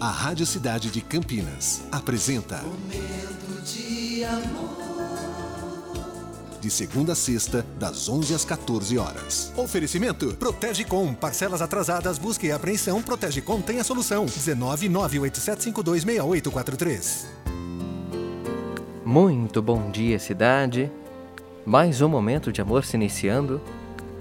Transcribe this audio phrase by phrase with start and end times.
[0.00, 4.84] A Rádio Cidade de Campinas apresenta Momento de amor.
[6.60, 9.52] De segunda a sexta, das 11 às 14 horas.
[9.56, 11.12] Oferecimento Protege Com.
[11.12, 13.02] Parcelas atrasadas, busca e apreensão.
[13.02, 14.24] Protege Com tem a solução.
[14.24, 17.26] 19 98752 6843.
[19.04, 20.90] Muito bom dia, cidade.
[21.66, 23.60] Mais um momento de amor se iniciando.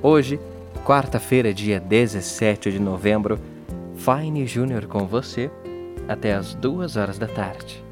[0.01, 0.39] Hoje,
[0.85, 3.39] quarta-feira, dia 17 de novembro,
[3.95, 5.49] Fine Júnior com você
[6.07, 7.83] até as duas horas da tarde.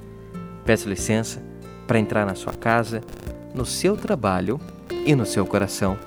[0.66, 1.41] Peço licença
[1.88, 3.02] para entrar na sua casa,
[3.54, 4.60] no seu trabalho
[5.05, 5.98] e no seu coração.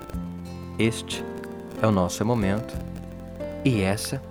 [0.79, 1.25] Este
[1.81, 2.75] é o nosso momento
[3.65, 4.23] e essa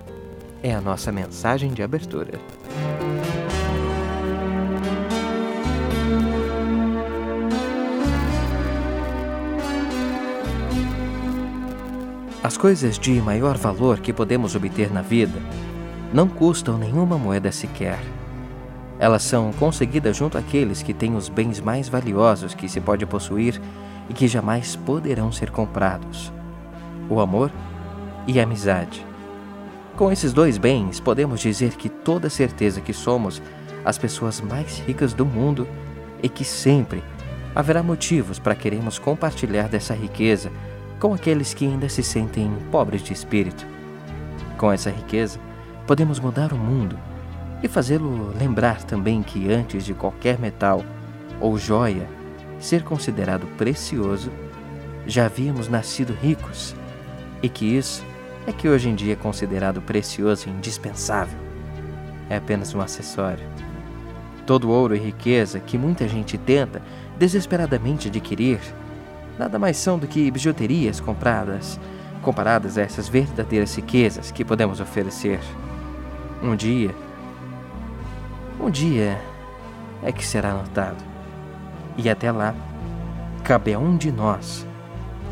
[0.62, 2.40] é a nossa mensagem de abertura.
[12.44, 15.40] As coisas de maior valor que podemos obter na vida
[16.14, 17.98] não custam nenhuma moeda sequer.
[19.00, 23.62] Elas são conseguidas junto àqueles que têm os bens mais valiosos que se pode possuir
[24.10, 26.34] e que jamais poderão ser comprados:
[27.10, 27.50] o amor
[28.28, 29.08] e a amizade.
[29.96, 33.42] Com esses dois bens, podemos dizer que toda certeza que somos
[33.86, 35.66] as pessoas mais ricas do mundo
[36.22, 37.02] e que sempre
[37.56, 40.52] haverá motivos para queremos compartilhar dessa riqueza
[41.04, 43.68] com aqueles que ainda se sentem pobres de espírito.
[44.58, 45.38] Com essa riqueza,
[45.86, 46.98] podemos mudar o mundo
[47.62, 50.82] e fazê-lo lembrar também que antes de qualquer metal
[51.42, 52.08] ou joia
[52.58, 54.32] ser considerado precioso,
[55.06, 56.74] já havíamos nascido ricos
[57.42, 58.02] e que isso
[58.48, 61.38] é que hoje em dia é considerado precioso e indispensável.
[62.30, 63.44] É apenas um acessório.
[64.46, 66.82] Todo ouro e riqueza que muita gente tenta
[67.20, 68.62] desesperadamente adquirir
[69.38, 71.80] nada mais são do que bijuterias compradas,
[72.22, 75.40] comparadas a essas verdadeiras riquezas que podemos oferecer.
[76.42, 76.94] Um dia,
[78.60, 79.20] um dia
[80.02, 81.04] é que será notado.
[81.98, 82.56] E até lá,
[83.44, 84.66] cabe a um de nós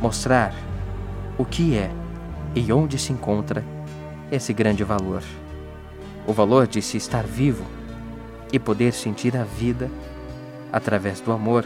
[0.02, 0.54] mostrar
[1.38, 1.92] o que é
[2.56, 3.64] e onde se encontra
[4.32, 5.24] esse grande valor.
[6.28, 7.66] O valor de se estar vivo
[8.52, 9.90] e poder sentir a vida
[10.72, 11.66] através do amor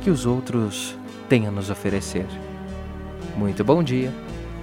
[0.00, 0.96] que os outros
[1.30, 2.26] tem a nos oferecer.
[3.36, 4.12] Muito bom dia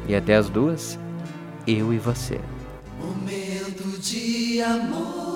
[0.05, 0.99] e até as duas,
[1.65, 2.41] eu e você.
[2.99, 5.26] Momento de amor.